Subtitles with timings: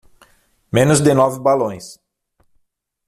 [0.71, 1.91] Menos de nove balões